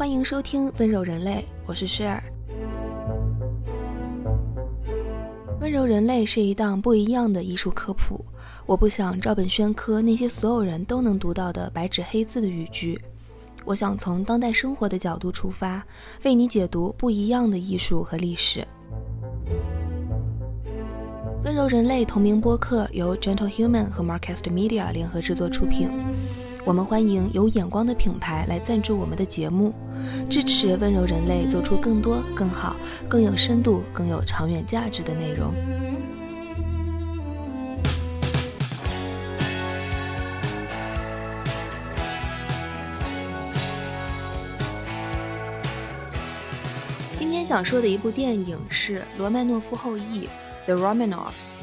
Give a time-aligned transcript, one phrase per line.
[0.00, 1.32] 欢迎收听《温柔人类》，
[1.66, 2.16] 我是 Share。
[5.60, 8.24] 《温柔人类》是一档不一样的艺术科普，
[8.64, 12.98] 我不想照本宣科那些所有人都能读到的白纸黑字的语句，
[13.66, 15.84] 我想从当代生活的角度出发，
[16.24, 18.60] 为你解读不一样的艺术和历史。
[21.44, 25.90] 《温柔人类》同名播客由 Gentle Human 和 Marcast Media 联合制作出品。
[26.66, 29.72] 我们欢迎有眼光的品牌来赞助我们的节目，
[30.28, 32.76] 支持温柔人类做出更多、更好、
[33.08, 35.54] 更有深度、更有长远价值的内容。
[47.16, 50.28] 今天想说的一部电影是《罗曼诺夫后裔》
[50.66, 51.62] （The Romanovs），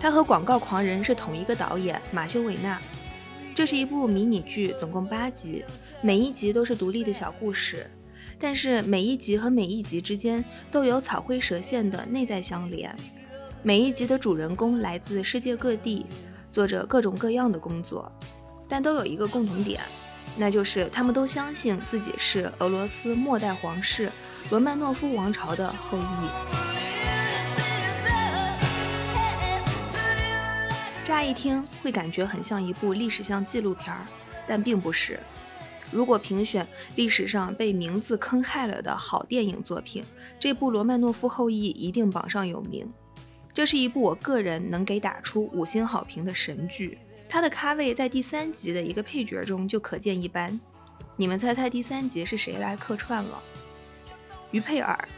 [0.00, 2.80] 它和《广告狂人》是同一个导演马修·韦纳。
[3.56, 5.64] 这是一部迷你剧，总共八集，
[6.02, 7.86] 每一集都是独立的小故事，
[8.38, 12.94] 但是每一集和每一集之间都有草灰蛇线的内在相连。
[13.62, 16.04] 每一集的主人公来自世界各地，
[16.50, 18.12] 做着各种各样的工作，
[18.68, 19.80] 但都有一个共同点，
[20.36, 24.12] 那就是他们都相信自己是俄罗斯末代皇室
[24.50, 26.65] 罗曼诺夫王朝的后裔。
[31.06, 34.04] 乍一听会感觉很像一部历史向纪录片儿，
[34.44, 35.20] 但并不是。
[35.92, 40.02] 如果评选历史上被名字坑害了的好电影作品，
[40.36, 42.92] 这部《罗曼诺夫后裔》一定榜上有名。
[43.54, 46.98] 这是一部我个人能给打出五星好评的神剧。
[47.28, 50.60] 它的咖位在第三集的一个配角中就可见一斑。
[51.14, 53.40] 你们猜猜第三集是谁来客串了？
[54.50, 55.08] 于佩尔，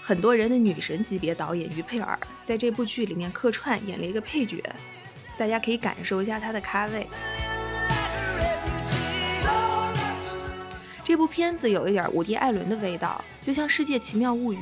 [0.00, 2.16] 很多人的女神级别导演于佩尔
[2.46, 4.62] 在这部剧里面客串演了一个配角。
[5.40, 7.06] 大家可以感受一下它的咖位。
[11.02, 14.58] 这部片子有一点伍迪·艾伦的味道，就像《世界奇妙物语》，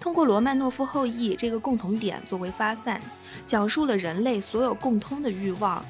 [0.00, 3.00] 通过罗曼诺夫后裔这个共同点作为发散，
[3.46, 5.84] 讲述了人类所有共通的欲望：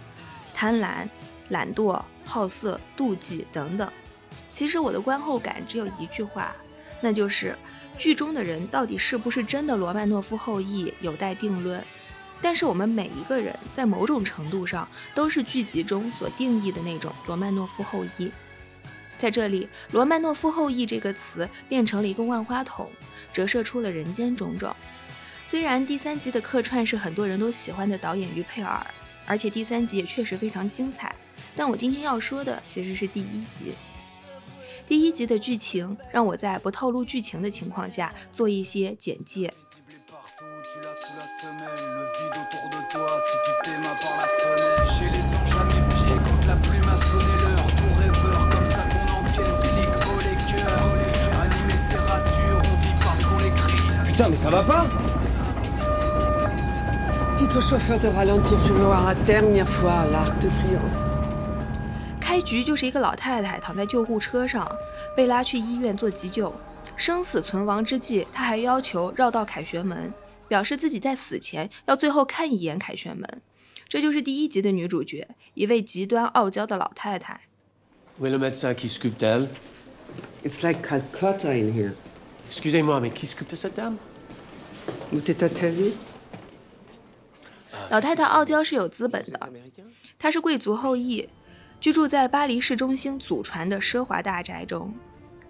[0.52, 1.08] 贪婪、
[1.48, 3.90] 懒惰、好色、妒忌等等。
[4.52, 6.54] 其实我的观后感只有一句话，
[7.00, 7.56] 那就是
[7.96, 11.82] 剧中的人到底是不是真的罗曼诺夫后裔，有待定论。
[12.40, 18.30] 但是我们每一个人在某种程度上都是剧集中所定义的那种罗曼诺夫后裔。
[19.18, 22.88] 在这里，“罗曼诺夫后裔”这个词变成了一个万花筒，
[23.32, 24.74] 折射出了人间种种。
[25.46, 28.86] 虽然第三集的客串是很多人都喜欢的导演于佩尔，
[29.26, 31.12] 而且第三集也确实非常精彩，
[31.56, 33.72] 但我今天要说的其实是第一集。
[34.86, 39.52] 第一集的剧情让我在不透露剧情的情况下做一些简介。
[54.18, 54.84] Putain, mais ça va pas
[57.36, 61.04] Dites au chauffeur de ralentir, je veux voir la dernière fois l'Arc de Triomphe.
[62.20, 64.68] 开局就是一个老太太躺在救护车上，
[65.14, 66.52] 被拉去医院做急救，
[66.96, 70.12] 生死存亡之际，她还要求绕道凯旋门。
[70.48, 73.24] 表示自己在死前要最后看一眼凯旋门，
[73.88, 77.42] 这就是第一集的女主角，一位极端傲娇的老太太。
[78.20, 79.46] Où est le médecin qui sculpte elle
[80.44, 81.92] It's like Calcutta in here.
[82.50, 83.96] Excusez-moi, mais qui sculpte cette dame
[87.90, 89.50] 老太太傲娇是有资本的，
[90.18, 91.28] 她是贵族后裔，
[91.80, 94.94] 居住在巴黎市中心祖传的奢华大宅中。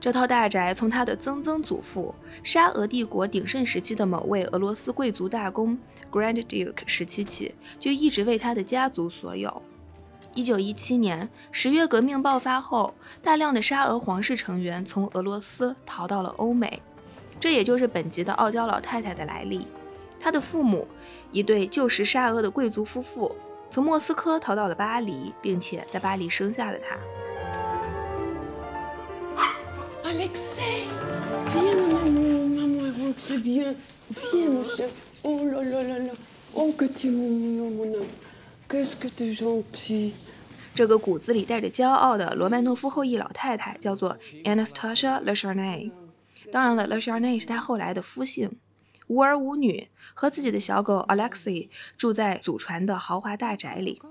[0.00, 5.76] 这套大宅从她的曾曾祖父沙俄帝国鼎盛时期的某位俄罗斯贵族大公
[6.12, 9.60] Grand Duke 时期起，就一直为他的家族所有。
[10.34, 16.80] 一九一七年十月革命爆发后，大量的沙俄皇室成员从俄罗斯逃到了欧美，
[17.40, 19.66] 这也就是本集的傲娇老太太的来历。
[20.20, 20.86] 她的父母，
[21.30, 23.36] 一对旧时沙俄的贵族夫妇，
[23.70, 26.98] 从莫斯科逃到了巴黎，并且在巴黎生下了她。
[40.74, 45.92] 这个骨子里带着骄傲的罗曼诺夫后裔老太太叫做 Anastasia l e c h a r n a y
[46.50, 48.58] 当然了，Le Charnay 是她后来的夫姓。
[49.06, 54.02] 无儿无女，和自己的小狗 Alexei 住在祖传的豪华大宅里。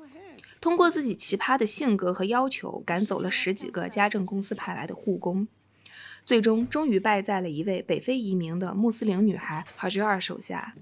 [0.59, 5.47] 通过自己奇葩的性格和要求，赶走了十几个家政公司派来的护工。
[6.25, 10.73] 最终，终于败在了一位北非移民的穆斯林女孩 Hajar 手下。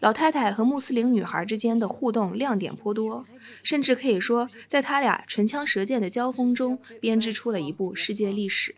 [0.00, 3.24] 老太太和穆斯林女孩之间的互动亮点颇多，
[3.62, 8.76] 甚至可以说，在他俩唇枪舌剑的交锋中，编织出了一部世界历史。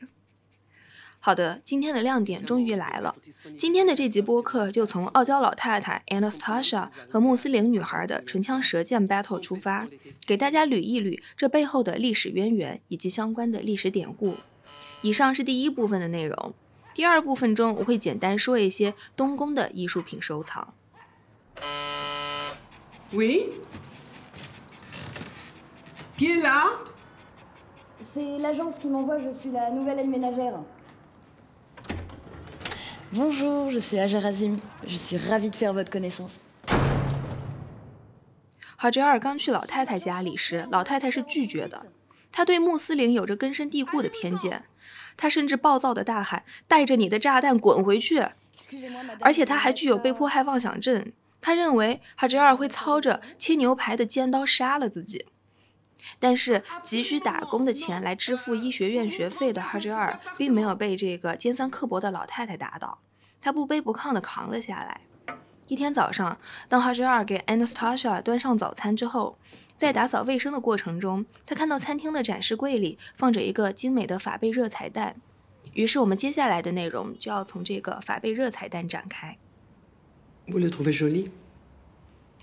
[1.20, 3.14] 好的，今天的亮点终于来了。
[3.58, 9.88] 今天的这集播客就从傲娇老太太 Anastasia 和穆斯林女孩的唇枪舌剑 battle 出发，
[10.26, 14.36] 给大家捋一捋这背后的历史渊源以及相关的历史典故。
[15.02, 16.54] 以上是第一部分的内容，
[16.94, 20.72] 第二部分中我会简单说一些东宫的艺术品收藏。
[26.16, 26.64] Qui est là
[28.04, 30.62] C'est l'agence qui m'envoie, je suis la nouvelle aide ménagère.
[33.10, 34.58] Bonjour, je suis Ajar Azim.
[34.86, 36.36] Je suis ravie de faire votre connaissance.
[38.76, 41.86] 哈吉尔刚去老太太家里时，老太太是拒绝的。
[42.30, 44.64] 她对穆斯林有着根深蒂固的偏见，
[45.16, 48.26] 她甚至暴躁地大喊：“带着你的炸弹滚回去！”
[49.20, 51.10] 而且她还具有被迫害妄想症。
[51.40, 55.24] 他认为哈吉尔会操着切牛排的尖刀杀了自己。
[56.18, 63.00] 但是急需打工的钱来支付医学院学费的哈吉尔，并没有被这个尖酸刻薄的老太太打倒，
[63.40, 65.02] 他不卑不亢地扛了下来。
[65.66, 69.38] 一天早上，当哈吉尔给 Anastasia 端上早餐之后，
[69.76, 75.16] 在打扫卫生的过程中，他看到餐厅的展示柜里放着一个精美的法贝热彩蛋。
[75.74, 79.36] 于是，我们接下来的内容就要从这个法贝热彩蛋展开。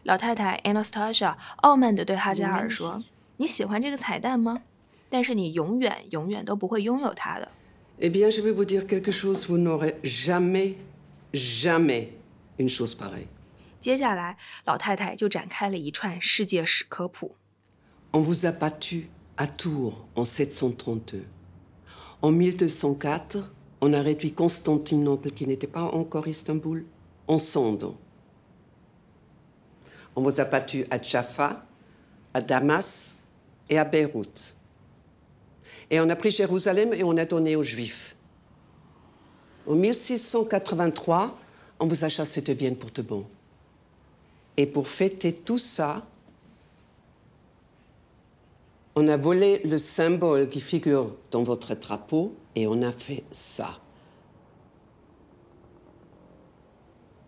[0.03, 3.03] 老太太 Anastasia 傲慢地对哈加尔说
[3.37, 4.63] ：“你喜欢这个彩蛋吗？
[5.09, 7.49] 但是你永远、永远都不会拥有它的。
[7.99, 10.75] Eh bien, je vais vous dire quelque chose, vous n'aurez jamais,
[11.33, 12.09] jamais
[12.57, 13.27] une chose pareille.
[13.79, 14.35] ”接下来，
[14.65, 17.35] 老太太就展开了一串世界史科普。
[18.11, 21.25] On vous a battu à Tours en 732.
[22.21, 26.85] En 1204, on a réduit Constantinople, qui n'était pas encore Istanbul,
[27.27, 27.95] en cendres.
[30.15, 31.65] On vous a battu à Jaffa,
[32.33, 33.14] à Damas
[33.69, 34.55] et à Beyrouth.
[35.89, 38.15] Et on a pris Jérusalem et on a donné aux Juifs.
[39.67, 41.37] En 1683,
[41.79, 43.25] on vous a chassé de Vienne pour de bon.
[44.57, 46.05] Et pour fêter tout ça,
[48.95, 53.81] on a volé le symbole qui figure dans votre drapeau et on a fait ça.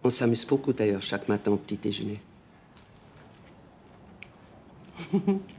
[0.03, 2.21] On s'amuse beaucoup d'ailleurs chaque matin au petit déjeuner.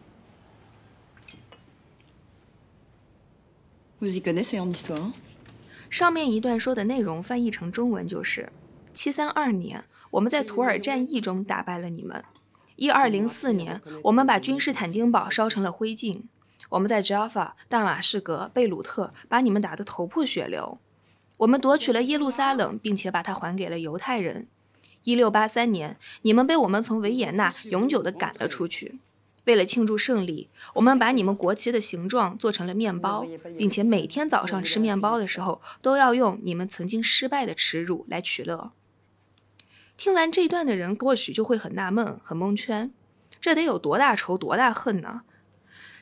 [4.00, 5.10] Vous y connaissez en histoire
[5.90, 8.52] 上面一段说的内容翻译成中文就是：
[8.92, 12.22] 七三二年，我们在图尔战役中打败了你们；
[12.76, 16.22] 一二零四年，我们把君士坦丁堡烧成了灰烬；
[16.68, 20.78] 我们在 Jaffa、大马士革、贝鲁特把你们打得头破血流；
[21.38, 24.46] 我们夺取了耶路撒冷，并且把它还给了犹太人。
[25.02, 29.00] 一六八三年，你们被我们从维也纳永久地赶了出去。
[29.48, 38.72] 为了庆祝胜利，我们把你们国旗的形状做成了面包，并且每天早上吃面包的时候都要用你们曾经失败的耻辱来取乐。
[39.96, 42.92] 听完这段的人或许就会很纳闷、很蒙圈，
[43.40, 45.22] 这得有多大仇、多大恨呢？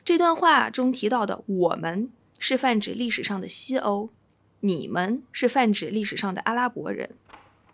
[0.03, 4.09] 这段话中提到的“我们”是泛指历史上的西欧
[4.59, 7.11] ，“你们”是泛指历史上的阿拉伯人。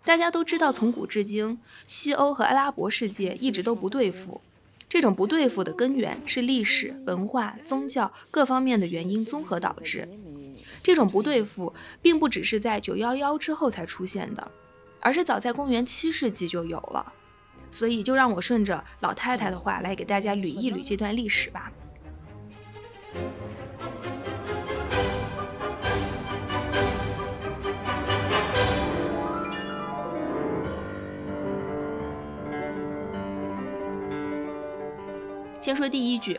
[0.06, 4.40] 大家都知道，从古至今，西欧和阿拉伯世界一直都不对付。
[4.94, 10.08] 这种不对付的根源是历史、文化、宗教各方面的原因综合导致。
[10.84, 14.52] 这种不对付并不只是在九幺幺之后才出现的，
[15.00, 17.12] 而是早在公元七世纪就有了。
[17.72, 21.72] 所以，就让我顺着老太太的话来给大家捋一捋这段历史吧。
[35.64, 36.38] 先说第一句，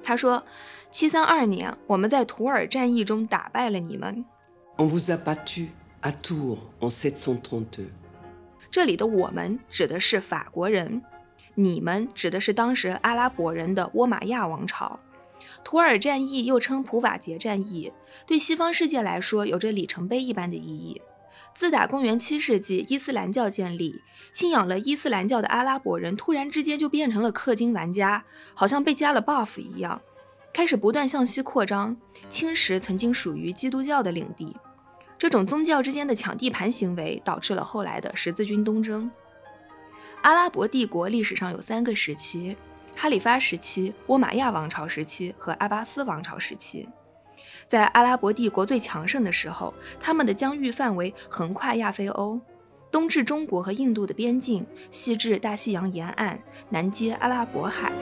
[0.00, 0.44] 他说
[0.92, 4.24] ：“七三二年，我们在图尔战役中打败了你们。
[4.76, 5.70] On vous a battu
[6.02, 7.88] à Tours en 732.
[8.70, 11.02] ”这里的“我们”指的是法国人
[11.56, 15.00] ，“你们”指的是当时阿拉伯人的倭马亚王朝。
[15.64, 17.92] 图尔战役又称普瓦捷战役，
[18.24, 21.02] 对西方世界来说有着里程碑一般的意义。
[21.54, 24.02] 自打公元七世纪伊斯兰教建立，
[24.32, 30.00] 信仰了伊斯兰教的阿拉伯人突然之间就变成了氪金玩家，好像被加了 buff 一样，
[30.54, 31.96] 开始不断向西扩张，
[32.28, 34.56] 侵蚀曾经属于基督教的领地。
[35.18, 39.10] 这种宗教之间的抢地盘行为，导致了后来的十字军东征。
[40.22, 42.56] 阿拉伯帝国历史上有三个时期：
[42.96, 46.88] 哈里发时期、倭马亚王朝时期和阿巴斯王朝时期。
[47.70, 52.40] 在阿拉伯帝国最强盛的时候，他们的疆域范围横跨亚非欧，
[52.90, 57.92] 东至中国和印度的边境，西至大西洋沿岸，南接阿拉伯海。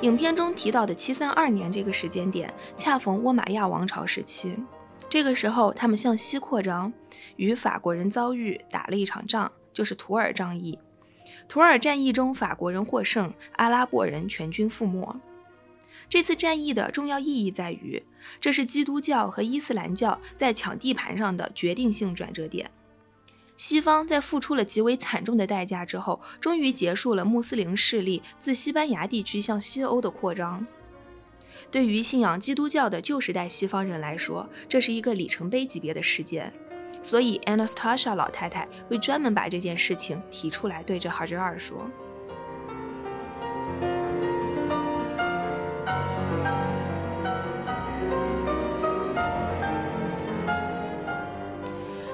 [0.00, 4.58] 影片中提到的七三二年这个时间点，恰逢倭马亚王朝时期。
[5.08, 6.92] 这个时候，他们向西扩张，
[7.36, 10.78] 与法国人遭遇，打了一场仗，就是图尔战役。
[11.48, 15.20] 图尔战役中，法国人获胜，阿拉伯人全军覆没。
[16.08, 18.02] 这次战役的重要意义在于，
[18.40, 22.70] 这是基督教和伊斯兰教在抢地盘上的决定性转折点。
[23.56, 30.66] 西方在付出了极为惨重的代价之后，终于结束了穆斯林势力自西班牙地区向西欧的扩张。
[31.70, 36.52] 对于信仰基督教的旧时代西方人来说，这是一个里程碑级别的事件。
[37.02, 41.78] 所以，Anastasia 老太太会专门把这件事情提出来，对着哈哲尔说。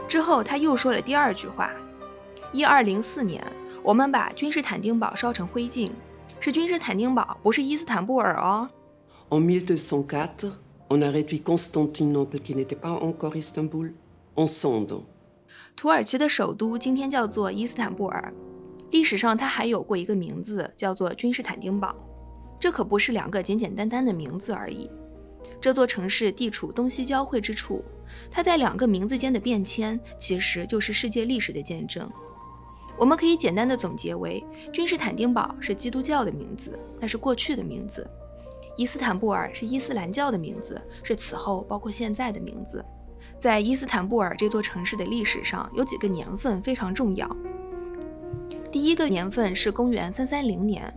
[0.09, 1.71] 之后，他又说了第二句话
[2.51, 3.45] ：“一二零四年，
[3.83, 5.91] 我们把君士坦丁堡烧成灰烬，
[6.41, 8.71] 是君士坦丁堡，不是伊斯坦布尔哦。”
[15.75, 18.33] 土耳其的首都今天叫做伊斯坦布尔，
[18.91, 21.95] 历史上它还有过一个名字，叫做君士坦丁堡。
[22.61, 24.91] 这可不是两个简简单单的名字而已。
[25.61, 27.85] 这座城市地处东西交汇之处，
[28.31, 32.09] 它在两个名字间的变迁，其实就是世界历史的见证。
[32.97, 38.03] 我们可以简单的总结为：君士坦丁堡是基督教的名字，那是过去的名字；
[38.77, 42.85] 伊斯坦布尔是伊斯兰教的名字，是此后包括现在的名字。
[43.39, 47.37] 在伊斯坦布尔这座城市的历史上，有几个年份非常重要。
[48.73, 50.93] 第一个年份是公元三三零年。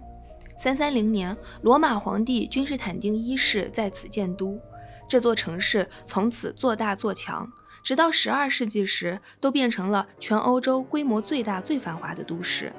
[0.58, 4.60] 三三零年，罗马皇帝君士坦丁一世在此建都，
[5.08, 7.52] 这座城市从此做大做强，
[7.84, 12.74] 直到十二世纪时，都变成了全欧洲规模最大、最繁华的都市。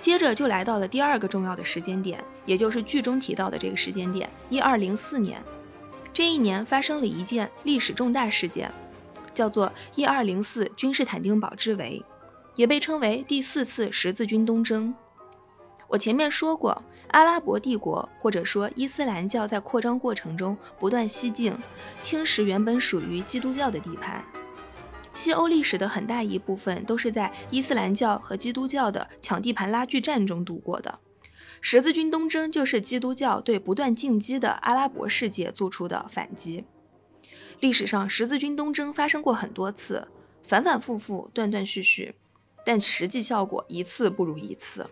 [0.00, 5.42] 接着就来到了第二个重要的时间点，也就是剧中提到的这个时间点——一二零四年。
[6.20, 8.70] 这一年发生了一件历史重大事件，
[9.32, 12.04] 叫做一二零四君士坦丁堡之围，
[12.56, 14.94] 也被称为第四次十字军东征。
[15.88, 21.56] 我前面说过，阿拉伯帝国或者说伊斯兰教在扩张过程中不断西进，
[22.02, 24.22] 侵蚀原本属于基督教的地盘。
[25.14, 30.98] 西欧历史的很大一部分都是在伊斯兰教和基督教的抢地盘拉锯战中度过的。
[31.60, 36.64] 十字军东征就是基督教对不断进击的阿拉伯世界做出的反击。
[37.60, 40.08] 历史上十字军东征发生过很多次，
[40.42, 42.14] 反反复复，断断续续，
[42.64, 44.88] 但实际效果一次不如一次。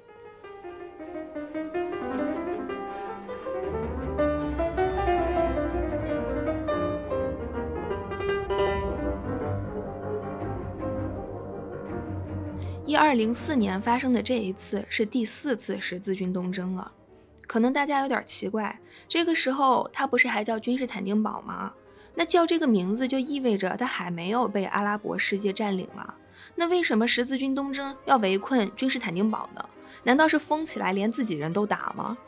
[12.98, 16.90] 二零四年发生的这一次是第四次十字军东征了，
[17.46, 21.72] 可能大家有点奇怪，这个时候它不是还叫君士坦丁堡吗？
[22.16, 26.16] 那叫这个名字就意味着它还没有被阿拉伯世界占领了。
[26.56, 29.64] 那为什么十字军东征要围困君士坦丁堡呢？
[30.02, 32.18] 难道是疯起来连自己人都打吗？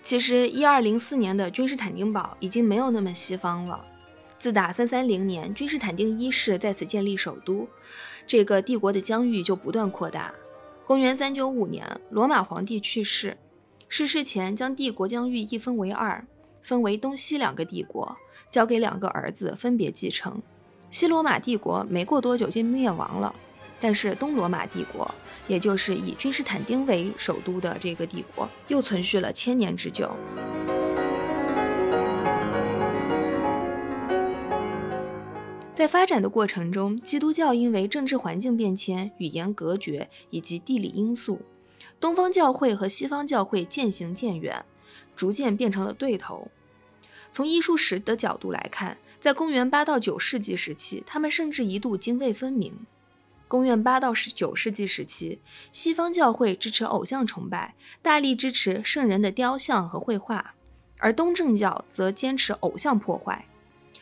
[0.00, 3.84] 其实一二零四年的君士坦丁堡已经没有那么西方了。
[4.38, 7.68] 自打三三零年君士坦丁一世在此建立首都。
[8.28, 10.34] 这个帝国的疆域就不断扩大。
[10.84, 13.38] 公元三九五年，罗马皇帝去世，
[13.88, 16.22] 逝世前将帝国疆域一分为二，
[16.62, 18.18] 分为东西两个帝国，
[18.50, 20.42] 交给两个儿子分别继承。
[20.90, 23.34] 西罗马帝国没过多久就灭亡了，
[23.80, 25.10] 但是东罗马帝国，
[25.46, 30.14] 也就是以君士坦丁为首都的这个帝国，又存续了千年之久。
[35.78, 41.40] 在发展的过程中，基督教因为政治环境变迁、语言隔绝以及地理因素，
[42.00, 44.64] 东方教会和西方教会渐行渐远，
[45.14, 46.48] 逐渐变成了对头。
[47.30, 52.84] 从艺术史的角度来看，在公元八到九世纪时期，他们甚至一度泾渭分明。
[53.46, 55.38] 公元八到十九世纪时期，
[55.70, 60.56] 西方教会支持偶像崇拜，大力支持圣人的雕像和绘画，
[60.98, 63.47] 而东正教则坚持偶像破坏。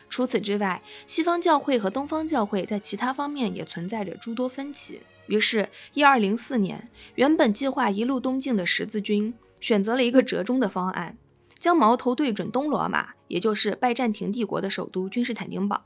[0.08, 5.00] 除此之外，西方教会和东方教会在其他方面也存在着诸多分歧。
[5.26, 11.18] 于是，一二零四年，原本计划一路东进的十字军选择了一个折中的方案，
[11.58, 15.84] 将矛头对准东罗马，也就是拜占庭帝国的首都君士坦丁堡。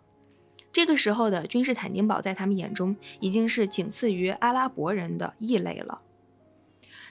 [0.70, 6.02] 这个时候的君士坦丁堡在他们眼中已经是仅次于阿拉伯人的异类了。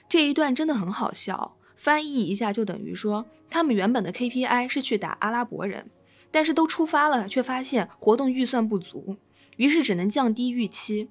[0.08, 5.90] 这一段真的很好笑，翻译一下就等于说，他们原本的 KPI 是去打阿拉伯人。
[6.30, 9.16] 但是都出发了，却发现活动预算不足，
[9.56, 11.08] 于是只能降低预期。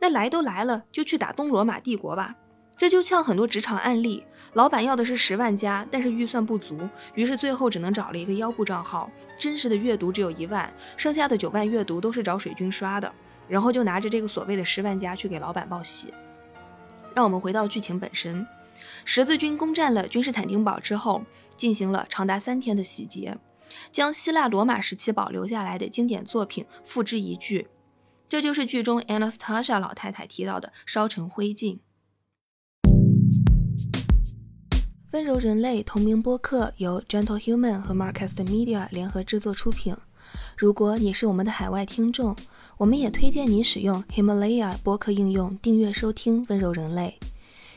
[0.00, 2.36] 那来都来了，就去打东罗马帝国吧。
[2.76, 4.22] 这就像很多职场案例，
[4.52, 13.12] 老板要的是十万加，但是预算不足，于是最后只能找了一个腰部账号，真实的阅读只有一万，剩下的九万阅读都是找水军刷的，
[13.48, 16.14] 然后就拿着这个所谓的十万加去给老板报喜。
[17.16, 18.46] 让我们回到剧情本身，
[19.04, 21.24] 十字军攻占了君士坦丁堡之后，
[21.56, 23.36] 进行了长达三天的洗劫，
[23.90, 27.66] 将希腊罗马时期保留下来的经典作品付之一炬，
[28.28, 31.78] 这就是剧中 Anastasia 老太太提到的烧成灰烬。
[35.12, 39.96] 温柔人类同名播客由 Gentle Human 和 Marcast Media 联合制作出品。
[40.54, 42.36] 如果你是我们的海外听众，
[42.76, 47.18] 我们也推荐你使用 Himalaya 播客应用订阅收听温柔人类。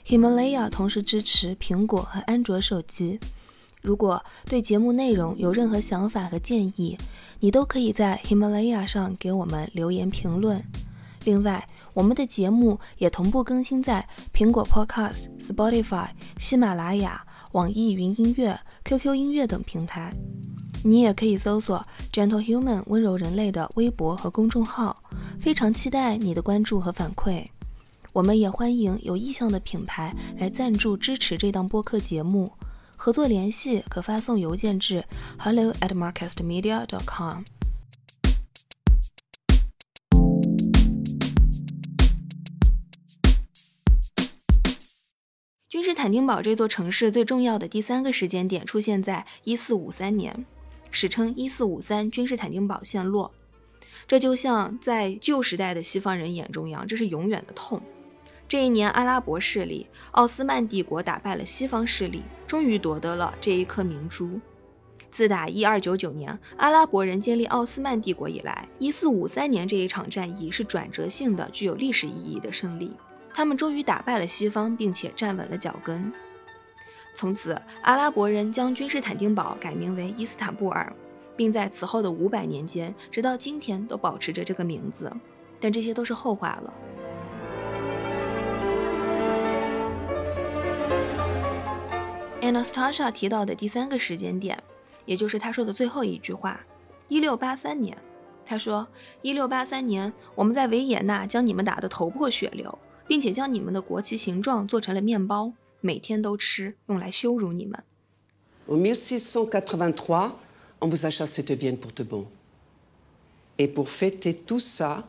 [0.06, 3.18] Himalaya 同时支持苹果和安卓手机。
[3.82, 6.98] 如果对节目内容有任何想法和建议，
[7.40, 10.64] 你都可以在 Himalaya 上给我们留言评论。
[11.24, 16.08] 另外，我们的节目也同步更新在苹果 Podcast、Spotify、
[16.38, 20.14] 喜马拉雅、网易云音乐、QQ 音乐等平台。
[20.84, 24.96] 你也可以搜索 Gentle Human 温柔人类的微博和公众号。
[25.40, 27.44] 非常期待你的关注和反馈。
[28.14, 32.52] 我们也欢迎有意向的品牌来赞助支持这档播客节目。
[33.04, 35.04] 合作联系可发送邮件至
[35.40, 37.42] hello at marcastmedia.com。
[45.68, 50.46] 君士坦丁堡这座城市最重要的第三个时间点出现在1453年，
[50.92, 53.32] 史称1453君士坦丁堡陷落。
[54.06, 57.82] 这就像在旧时代的西方人眼中一样，这是永远的痛。
[58.48, 64.38] 这一年，阿拉伯势力奥斯曼帝国打败了西方势力，终于夺得了这一颗明珠。
[65.10, 72.92] 自打1299年阿拉伯人建立奥斯曼帝国以来，1453年这一场战役是转折性的、具有历史意义的胜利。
[73.34, 76.12] 他们终于打败了西方，并且站稳了脚跟。
[77.14, 80.94] 从此，阿拉伯人将君士坦丁堡改名为伊斯坦布尔，
[81.38, 85.10] 并在此后的五百年间，直到今天都保持着这个名字。
[85.58, 86.74] 但这些都是后话了。
[92.42, 94.62] Anastasia 提到的第三个时间点，
[95.06, 96.66] 也就是他说的最后一句话：
[97.08, 97.98] 一六八三年。
[98.44, 98.88] 他说
[99.22, 102.78] ：“一六八三年，我们在维也纳将你们打得头破血流。”
[103.08, 105.52] 并且将你们的国旗形状做成了面包，
[105.82, 107.84] 每天都吃，用来羞辱你们。
[108.70, 110.32] En 1683,
[110.80, 112.28] on vous a chassé de Vienne pour de bon.
[113.58, 115.04] Et pour fêter tout ça,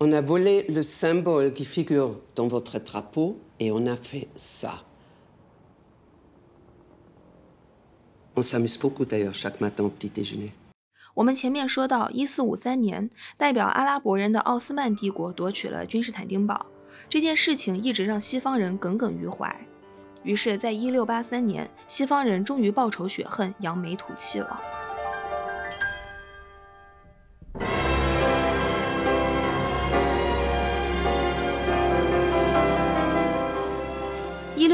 [0.00, 4.84] on a volé le symbole qui figure dans votre drapeau et on a fait ça.
[8.36, 10.52] On s'amuse beaucoup d'ailleurs chaque matin au petit déjeuner.
[11.14, 16.66] 我们前面说到，一四五三年，代表阿拉伯人的奥斯曼帝国夺取了君士坦丁堡，
[17.08, 19.56] 这件事情一直让西方人耿耿于怀。
[20.24, 24.73] 于是，在一六八三年，西方人终于报仇雪恨，扬眉吐气了。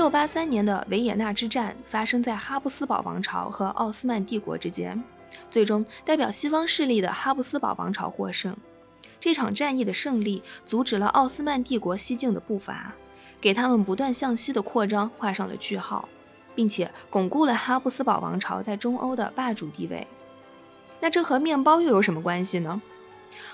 [0.00, 5.04] 一六八三年的维也纳之战发生在哈布斯堡王朝和奥斯曼帝国之间。
[5.50, 8.56] 最终，代表西方势力的哈布斯堡王朝获胜。
[9.20, 12.94] 这场战役的胜利阻止了奥斯曼帝国西进的步伐，
[13.42, 16.08] 给他们不断向西的扩张画上了句号，
[16.54, 20.06] 并且巩固了哈布斯堡王朝在中欧的霸主地位。
[21.00, 22.80] 那这和面包又有什么关系呢？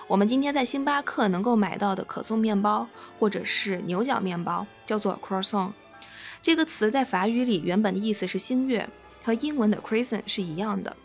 [0.06, 2.86] 我们今天在星巴克能够买到的可颂面包，
[3.18, 5.72] 或者是牛角面包，叫做 croissant。
[6.46, 8.88] 这个词在法语里原本的意思是星月，
[9.24, 10.96] 和英文的 croissant 是一样的。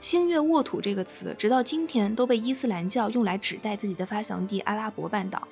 [0.00, 5.46] 星月沃土这个词，直到今天都被伊斯兰教用来指代自己的发祥地阿拉伯半岛，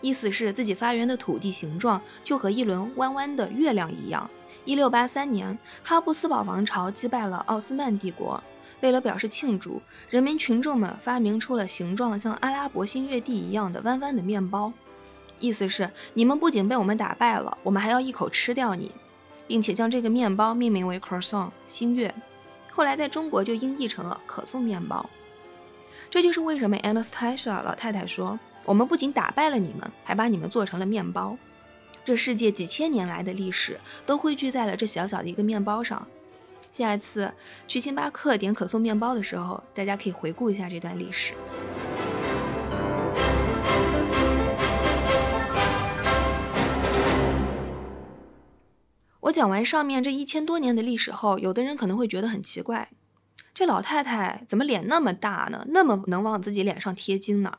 [0.00, 4.28] 意思是自己发源的土地形状就和一轮弯弯的月亮一样。
[4.64, 8.42] 一六八三年，哈布斯堡王朝击败了奥斯曼帝国，
[8.80, 14.72] 为了表示庆祝，人民群众们发明出了形状像阿拉伯新月地一样的弯弯的面包，
[15.40, 18.92] 意思是你们不仅被我们打败了，我们还要一口吃掉你，
[19.48, 22.14] 并且将这个面包命名为 croissant 星月。
[22.70, 25.10] 后来在中国就音译成了可颂面包，
[26.08, 31.36] 这就是为什么 Anastasia 老太太说：“我们不仅打败了你们，还把你们做成了面包。”
[32.04, 36.06] 这世界几千年来的历史都汇聚在了这小小的一个面包上。
[36.72, 37.32] 下一次
[37.66, 41.34] 去星巴克点可颂面包的时候，大家可以回顾一下这段历史。
[49.30, 52.90] 我讲完上面这一千多年的历史后，有的人可能会觉得很奇怪，
[53.54, 55.64] 这老太太怎么脸那么大呢？
[55.68, 57.58] 那么能往自己脸上贴金呢？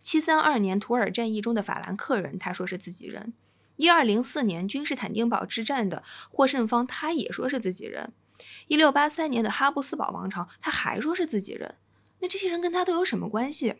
[0.00, 3.32] 七三二年图尔战役中的法兰克人，他说是自己人；
[3.76, 8.12] 一二零四年君士坦丁堡之战的获胜方，他也说是自己人；
[8.68, 11.74] 一六八三年的哈布斯堡王朝，他还说是自己人。
[12.20, 13.74] 那这些人跟他都有什么关系？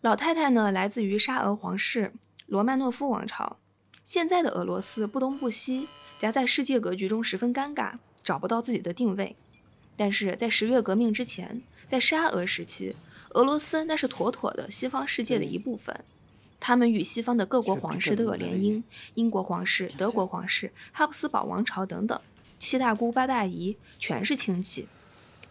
[0.00, 2.12] 老太太呢，来自于沙俄皇室
[2.46, 3.58] 罗曼诺夫王朝。
[4.04, 5.88] 现在的俄罗斯不东不西，
[6.18, 9.34] 夹在世界格局中十分尴尬，找不到自己的定位。
[9.96, 12.94] 但是在十月革命之前，在沙俄时期，
[13.30, 16.04] 俄罗斯那是妥妥的西方世界的一部分。
[16.60, 18.82] 他们与西方的各国皇室都有联姻，
[19.14, 22.20] 英国皇室、德国皇室、哈布斯堡王朝等等，
[22.58, 24.86] 七大姑八大姨全是亲戚。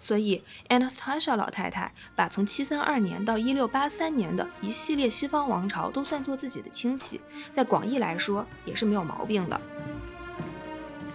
[0.04, 7.22] 所以，Anastasia 老太太把从732年到1683年的一系列西方王朝都算作自己的亲戚，
[7.56, 9.62] 在广义来说也是没有毛病的。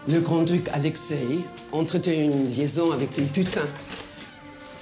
[0.06, 3.66] Le grand-duc Alexei entretenait une liaison avec une putain,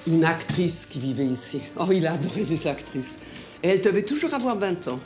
[0.06, 1.62] une actrice qui vivait ici.
[1.74, 3.18] Oh, il adorait les actrices.
[3.64, 5.00] Et elle devait toujours avoir 20 ans.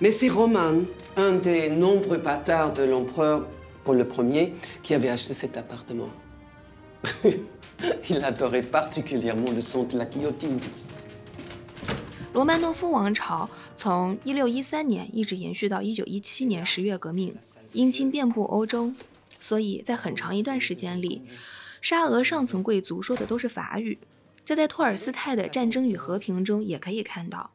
[0.00, 0.84] Mais c'est Roman,
[1.18, 3.46] un des nombreux bâtards de l'empereur
[3.84, 6.08] pour le premier, qui avait acheté cet appartement.
[8.08, 10.58] Il adorait particulièrement le son de la guillotine.
[12.32, 17.34] 罗曼诺夫王朝从1613年一直延续到1917年十月革命，
[17.74, 18.92] 姻亲遍布欧洲，
[19.40, 21.22] 所以在很长一段时间里，
[21.80, 23.98] 沙俄上层贵族说的都是法语。
[24.44, 27.50] 这在托尔斯泰的《战争与和平》中也可以看到。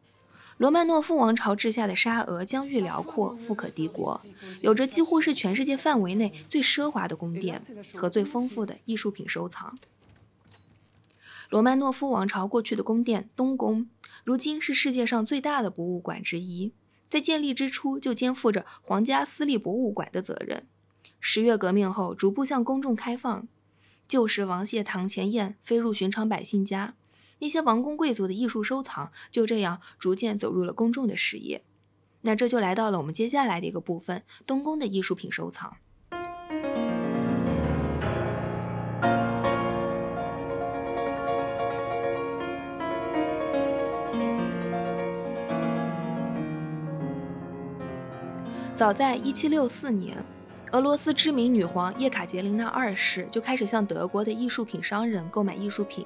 [0.57, 4.21] 罗曼诺夫王朝治下的沙俄疆域辽阔，富可敌国，
[4.61, 7.61] 有着几乎是全世界范围内最奢华的宫殿
[7.95, 9.77] 和最丰富的艺术品收藏。
[11.53, 13.87] 罗曼诺夫王朝过去的宫殿东宫，
[14.23, 16.73] 如今是世界上最大的博物馆之一，
[17.11, 20.65] 在建立之初就肩负着皇家私立博物馆的责任。
[21.19, 23.47] 十月革命后，逐步向公众开放，
[24.07, 26.95] 旧时王谢堂前燕飞入寻常百姓家，
[27.37, 31.63] 那些王公贵族的艺术收藏就这样逐渐走入了公众的视野。
[32.21, 35.77] 那这就来到了我们接下来的一个部分——东宫的艺术品收藏。
[48.83, 50.17] 早在1764年，
[50.73, 56.05] 俄罗斯知名女皇叶卡捷琳娜二世就开始向德国的艺术品商人购买艺术品。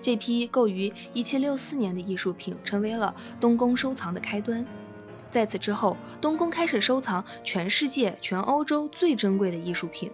[0.00, 4.66] 这批购于1764年的艺术品成为了东宫收藏的开端。
[5.30, 10.10] 在此之后，东宫开始收藏全世界、全欧洲最珍贵的艺术品。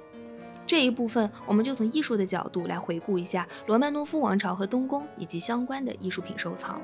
[0.67, 6.79] 这一部分，我们就从艺术的角度来回顾一下罗曼诺夫王朝和东宫以及相关的艺术品收藏。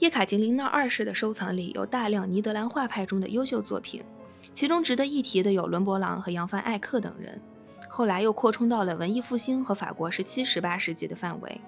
[0.00, 4.02] 叶卡捷琳娜二世的收藏里有大量尼德兰画派中的优秀作品，
[4.54, 7.38] 其中值得一提的有伦勃朗和扬帆艾克等人。
[7.86, 11.60] 后来又扩充到了文艺复兴和法国十七、十八世纪的范围。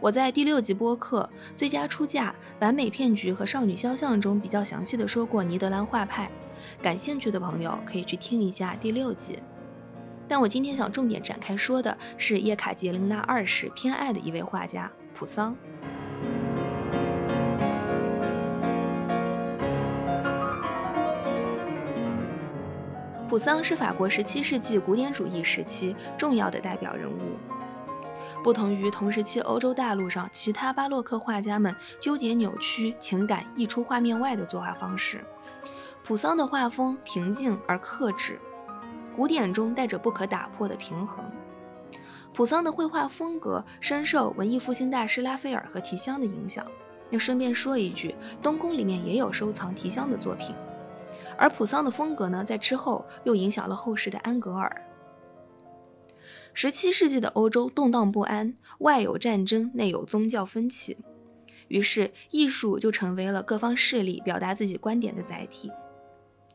[0.00, 6.30] 我在第六集播客《最佳出价、完美骗局和少女肖像》中比较详细的说过尼德兰画派，
[6.82, 9.38] 感兴趣的朋友可以去听一下第六集。
[10.28, 15.56] 但我今天想重点展开说的是叶卡捷琳娜二世偏爱的一位画家普桑。
[23.36, 27.36] 普桑是法国十七世纪古典主义时期重要的代表人物。
[28.42, 35.22] 不同于同时期欧洲大陆上其他巴洛克画家们纠结扭曲情感溢出画面外的作画方式，
[36.02, 38.40] 普桑的画风平静而克制，
[39.14, 41.30] 古典中带着不可打破的平衡。
[42.32, 46.66] 普桑的绘画风格深受文艺复兴大师拉斐尔和提香的影响。
[47.10, 50.56] 那顺便说一句，东宫里面也有收藏提香的作品。
[51.38, 54.82] 而普桑的风格呢，在之后又影响了后世的安格尔。
[56.52, 60.96] 十七世纪的欧洲动荡不安，外有战争，内有宗教分歧，
[61.68, 65.70] 于是艺术就成为了各方势力表达自己观点的载体。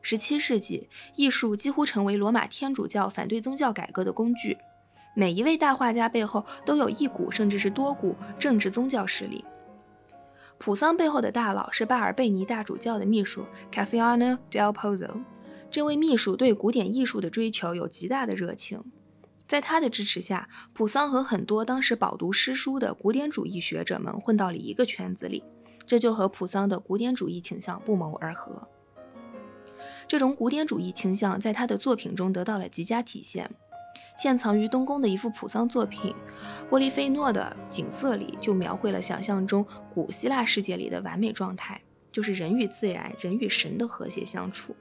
[0.02, 4.58] 十七世纪，艺术几乎成为罗马天主教反对宗教改革的工具。
[5.15, 9.46] 每一位大画家背后都有一股甚至是多股政治宗教势力。
[10.63, 15.10] 普桑背后的大佬是巴尔贝尼大主教的秘书 Cassiano del Pozzo。
[15.71, 18.80] 这位秘书对古典艺术的追求有极大的热情，
[19.47, 25.43] 在他的支持下，普桑和很多当时饱读诗书的古典主义学者们混到了一个圈子里，
[25.88, 28.67] 这就和普桑的古典主义倾向不谋而合。
[30.08, 33.50] 这种古典主义倾向在他的作品中得到了极佳体现。
[34.17, 36.13] 现藏于东宫的一幅普桑作品
[36.69, 44.76] 《波利菲诺的景色》里，就描绘了想象中古希腊世界里的完美状态，就是人与自然、人与神的和谐相处。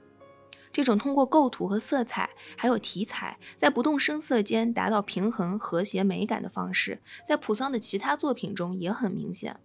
[0.71, 9.59] 这种通过构图和色彩，还有题材，在不动声色间达到平衡、和谐、美感的方式，在普桑的其他作品中也很明显。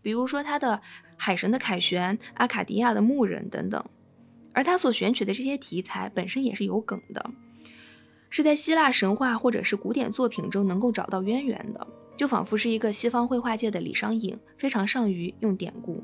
[0.00, 0.76] 比如说他的
[1.16, 3.84] 《海神的凯旋》《阿卡迪亚的牧人》等等。
[4.54, 7.30] 而他所选取的这些题材本身也是有梗的，
[8.30, 11.86] 是在希腊神话或者是古典作品中能够找到渊源的，
[12.16, 16.02] 就仿佛是一个西方绘画界的李商隐，非常善于用典故。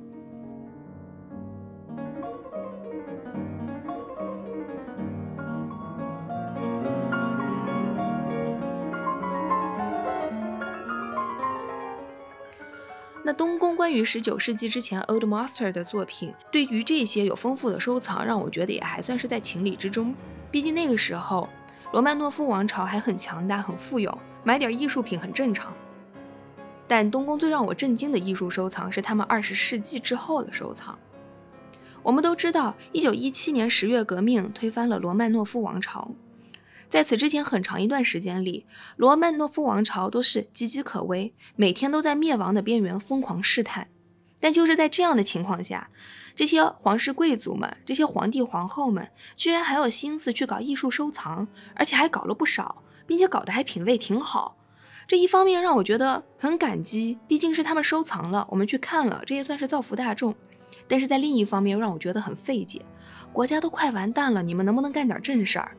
[13.26, 20.14] 那东宫关于十九世纪之前 Old Master 的作品，对于这些有丰富的收藏，让我觉得也还算是在情理之中。
[20.50, 21.48] 毕竟那个时候，
[21.94, 25.72] 罗曼诺夫王朝还很强大、很富有，买点艺术品很正常。
[26.88, 30.98] 但东宫最让我震惊的艺术收藏是他们二十世纪之后的收藏。
[32.02, 36.10] 我们都知道，一九一七年十月革命推翻了罗曼诺夫王朝。
[36.88, 43.86] 在此之前很长一段时间里，罗曼诺夫王朝都是岌岌可危，每天都在灭亡的边缘疯狂试探。
[44.40, 45.90] 但就是在这样的情况下，
[46.34, 54.56] 这些皇室贵族们、这些皇帝皇后们，居然还有心思去搞艺术收藏，而且还搞了不少，并且搞得还品味挺好。
[55.06, 60.34] 这一方面让我觉得很感激，毕竟是他们收藏了，我们去看了，这也算是造福大众。
[60.88, 62.84] 但是在另一方面，又让我觉得很费解，
[63.32, 65.76] 国家都快完蛋了，你们能不能干点正事儿？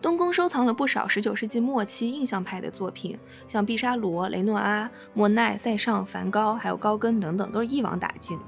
[0.00, 8.38] 东宫收藏了不少十九世纪末期印象派的作品，像毕沙罗、雷诺阿、莫奈、塞尚、梵高，还有高更等等，都是一网打尽。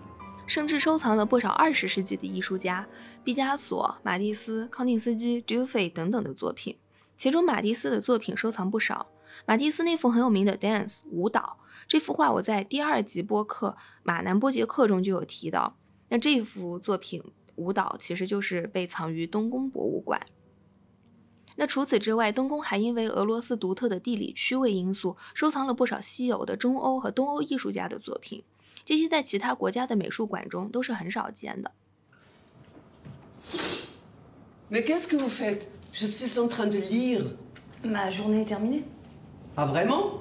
[0.46, 2.87] 甚至收藏了不少20世纪的艺术家，
[3.22, 6.76] 毕加索、马蒂斯、康定斯基、杜菲等等的作品。
[7.16, 9.07] 其中马蒂斯的作品收藏不少。
[9.46, 13.68] 马蒂斯那幅很有名的《Dance》舞蹈，这幅画我在第二集播客
[14.02, 15.76] 《马南波杰克》中就有提到。
[16.09, 17.22] 那这幅作品
[17.57, 20.20] 舞蹈其实就是被藏于东宫博物馆。
[21.57, 28.42] 那除此之外，东宫还因为俄罗斯独特的地理区位因素，收藏了不少稀有的中欧和东欧艺术家的作品，
[28.84, 31.72] 这些在其他国家的美术馆中都是很少见的。
[34.70, 37.24] Mais qu'est-ce que vous faites Je suis en train de lire.
[37.84, 38.82] Ma journée est terminée.
[39.56, 40.20] Ah vraiment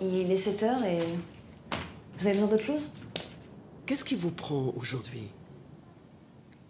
[0.00, 1.00] Il est 7 heures et.
[2.18, 2.90] Vous avez besoin d'autre chose
[3.86, 5.30] Qu'est-ce qui vous prend aujourd'hui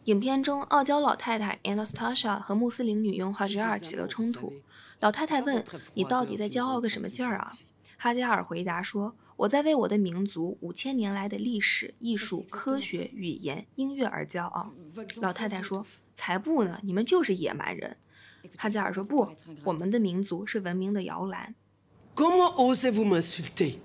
[0.04, 4.52] 影片中，傲娇老太太 Anastasia 和穆斯林女佣哈吉尔起了冲突。
[5.00, 7.52] 老太太问：“你到底在骄傲个什么劲儿啊？”
[7.98, 14.72] 哈加尔回答说：“我在为我的民族五千年来的历史、艺术、科学、语言、音乐而骄傲。”
[15.20, 16.80] 老太太说：“才不呢！
[16.82, 17.96] 你们就是野蛮人。”
[18.56, 19.28] 哈加尔说：“不，
[19.64, 21.54] 我们的民族是文明的摇篮。”
[22.14, 23.78] Comment osez-vous m'insulter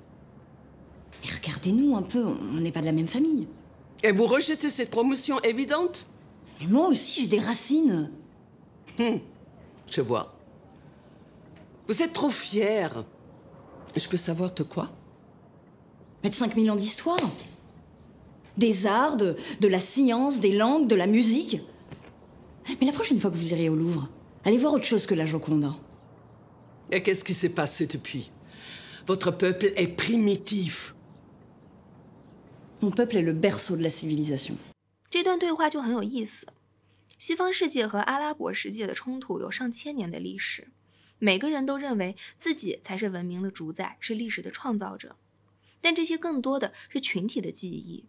[1.22, 3.48] Mais regardez-nous un peu, on n'est pas de la même famille.
[4.04, 6.08] Et vous rejetez cette promotion évidente
[6.60, 8.12] Mais moi aussi, j'ai des racines.
[8.98, 10.34] Je vois.
[11.88, 13.04] Vous êtes trop fière.
[13.96, 14.90] Je peux savoir de quoi
[16.23, 17.31] Mais de 5000 ans d'histoire.
[18.57, 21.61] Des arts, de, de la science, des langues, de la musique.
[22.81, 24.09] Mais la prochaine fois que vous irez au Louvre,
[24.45, 25.73] allez voir autre chose que la Joconde.
[26.91, 28.31] Et qu'est-ce qui s'est passé depuis
[29.07, 30.95] Votre peuple est primitif.
[32.81, 34.57] Mon peuple est le berceau de la civilisation.
[35.09, 36.47] 这段对话就很有意思。
[37.17, 40.69] 西方世界和阿拉伯世界的冲突有上千年的历史，
[41.19, 45.17] 每个人都认为自己才是文明的主宰，是历史的创造者。
[45.82, 48.06] 但这些更多的是群体的记忆。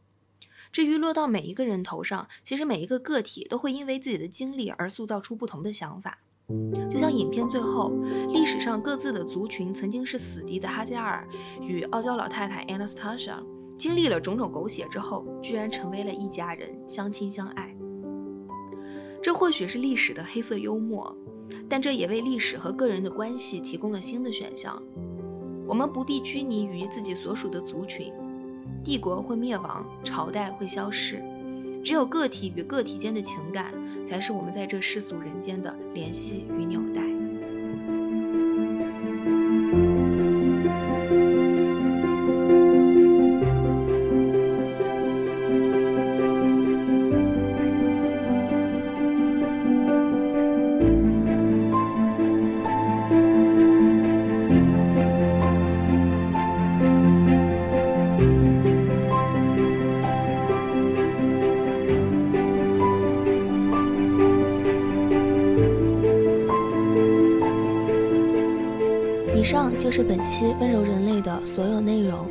[0.71, 6.19] 至于落到每一个人头上，其实每一个个体都会因为自己的经历而塑造出不同的想法。
[6.91, 7.93] 就像影片最后，
[8.29, 11.27] 历史上各自的族群曾经是死敌的哈加尔
[11.61, 13.43] 与傲娇老太太 Anastasia。
[13.79, 17.75] 经历了种种狗血之后，居然成为了一家人，相亲相爱。
[19.23, 21.17] 这或许是历史的黑色幽默，
[21.69, 24.81] 但这也为历史和个人的关系提供了新的选项。
[25.67, 28.13] 我们不必拘泥于自己所属的族群，
[28.83, 31.23] 帝国会灭亡，朝代会消失，
[31.85, 33.73] 只有个体与个体间的情感，
[34.07, 37.12] 才是我们在这世俗人间的联系与纽带。
[69.53, 72.27] 上就是本期温柔人类的所有内容。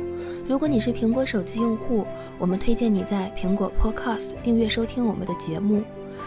[0.48, 2.04] 如果你是苹果手机用户，
[2.36, 5.84] 我们推荐你在苹果 Podcast 订阅收听我们的节目。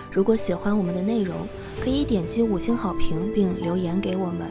[0.10, 1.36] 如果喜欢我们的内容，
[1.81, 4.47] 可以点击五星好评并留言给我们。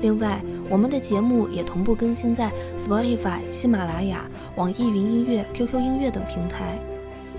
[0.00, 4.26] 另外，我们的节目也同步更新在 Spotify、喜马拉雅、
[4.56, 6.78] 网易云音乐、QQ 音乐等平台。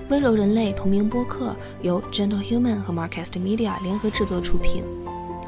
[0.09, 4.83] 温柔人类同名播客由 Gentle Human 和 Marcast Media 联合制作出品。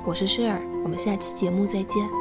[0.03, 2.20] 我是诗尔，我们下期节目再见。